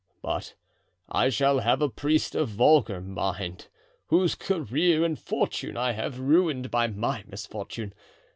[0.23, 0.55] But
[1.09, 3.67] I shall have a priest of vulgar mind,
[4.07, 7.93] whose career and fortune I have ruined by my misfortune.